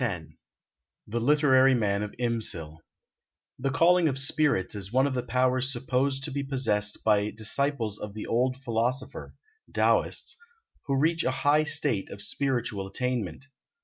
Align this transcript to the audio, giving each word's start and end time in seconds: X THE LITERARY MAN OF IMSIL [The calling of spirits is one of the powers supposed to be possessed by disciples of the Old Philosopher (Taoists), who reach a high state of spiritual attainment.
X 0.03 0.25
THE 1.05 1.19
LITERARY 1.19 1.75
MAN 1.75 2.01
OF 2.01 2.15
IMSIL 2.17 2.79
[The 3.59 3.69
calling 3.69 4.07
of 4.09 4.17
spirits 4.17 4.73
is 4.73 4.91
one 4.91 5.05
of 5.05 5.13
the 5.13 5.21
powers 5.21 5.71
supposed 5.71 6.23
to 6.23 6.31
be 6.31 6.41
possessed 6.41 7.03
by 7.03 7.29
disciples 7.29 7.99
of 7.99 8.15
the 8.15 8.25
Old 8.25 8.57
Philosopher 8.57 9.35
(Taoists), 9.71 10.37
who 10.87 10.97
reach 10.97 11.23
a 11.23 11.29
high 11.45 11.65
state 11.65 12.09
of 12.09 12.19
spiritual 12.19 12.87
attainment. 12.87 13.45